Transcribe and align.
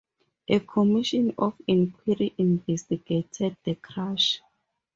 A 0.47 0.59
Commission 0.61 1.31
of 1.37 1.53
Inquiry 1.67 2.33
investigated 2.39 3.55
the 3.63 3.75
crash. 3.75 4.41